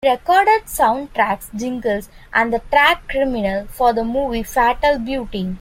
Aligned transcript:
She 0.03 0.09
recorded 0.09 0.63
soundtracks, 0.65 1.53
jingles, 1.55 2.09
and 2.33 2.51
the 2.51 2.57
track 2.71 3.07
"Criminal", 3.07 3.67
for 3.67 3.93
the 3.93 4.03
movie 4.03 4.41
"Fatal 4.41 4.97
Beauty". 4.97 5.49